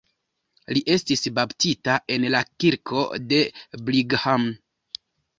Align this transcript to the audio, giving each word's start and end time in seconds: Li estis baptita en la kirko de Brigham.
Li 0.75 0.79
estis 0.93 1.19
baptita 1.39 1.97
en 2.15 2.25
la 2.35 2.41
kirko 2.63 3.03
de 3.33 3.41
Brigham. 3.91 4.49